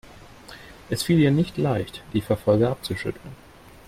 Es 0.89 1.03
fiel 1.03 1.19
ihr 1.19 1.29
nicht 1.29 1.59
leicht, 1.59 2.01
die 2.13 2.21
Verfolger 2.21 2.71
abzuschütteln. 2.71 3.35